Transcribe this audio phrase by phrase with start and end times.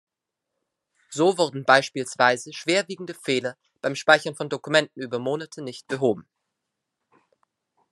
[1.11, 6.27] So wurden beispielsweise schwerwiegende Fehler beim Speichern von Dokumenten über Monate nicht behoben.